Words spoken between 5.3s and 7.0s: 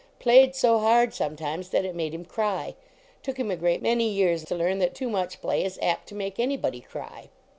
play is apt to make anybody